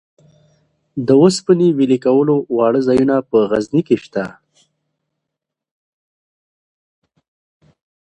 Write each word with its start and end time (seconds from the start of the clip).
د 1.07 1.07
اوسپنې 1.21 1.67
ویلې 1.77 1.97
کولو 2.05 2.35
واړه 2.55 2.81
ځایونه 2.87 3.15
په 3.29 3.37
غزني 3.49 3.81
کې 3.87 3.95
شته. 4.03 4.25